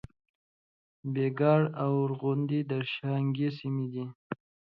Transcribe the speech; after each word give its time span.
بګیاړ 1.13 1.61
او 1.83 1.91
غوربند 2.01 2.51
د 2.71 2.71
شانګلې 2.93 3.49
سیمې 3.57 3.87
دي 3.93 4.05